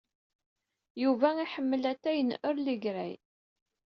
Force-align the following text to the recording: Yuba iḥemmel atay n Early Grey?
Yuba 1.03 1.27
iḥemmel 1.43 1.83
atay 1.91 2.19
n 2.23 2.29
Early 2.49 2.75
Grey? 2.83 3.15